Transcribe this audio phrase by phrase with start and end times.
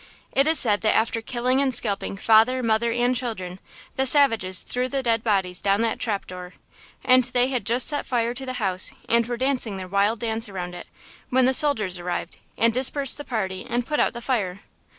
[0.31, 3.59] It is said that after killing and scalping father, mother and children,
[3.97, 6.55] the savages threw the dead bodies down that trap door.
[7.03, 10.49] And they had just set fire to the house and were dancing their wild dance
[10.49, 10.87] around it,
[11.29, 14.61] when the soldiers arrived and dispersed the party and put out the fire."